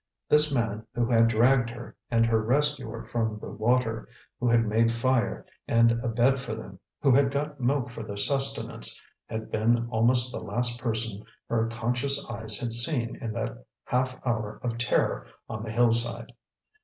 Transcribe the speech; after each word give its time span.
This 0.29 0.51
man 0.51 0.83
who 0.95 1.05
had 1.05 1.27
dragged 1.27 1.69
her 1.69 1.95
and 2.09 2.25
her 2.25 2.41
rescuer 2.41 3.03
from 3.05 3.37
the 3.39 3.51
water, 3.51 4.09
who 4.39 4.49
had 4.49 4.65
made 4.65 4.91
fire 4.91 5.45
and 5.67 5.91
a 5.91 6.07
bed 6.07 6.41
for 6.41 6.55
them, 6.55 6.79
who 7.03 7.11
had 7.11 7.29
got 7.29 7.59
milk 7.59 7.91
for 7.91 8.01
their 8.01 8.17
sustenance, 8.17 8.99
had 9.27 9.51
been 9.51 9.87
almost 9.91 10.31
the 10.31 10.39
last 10.39 10.79
person 10.81 11.23
her 11.49 11.67
conscious 11.67 12.27
eyes 12.27 12.57
had 12.57 12.73
seen 12.73 13.15
in 13.17 13.31
that 13.33 13.63
half 13.83 14.19
hour 14.25 14.59
of 14.63 14.79
terror 14.79 15.27
on 15.47 15.61
the 15.61 15.71
hillside. 15.71 16.33